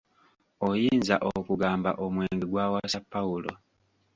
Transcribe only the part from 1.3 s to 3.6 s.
okugamba omwenge gwawasa Pawulo.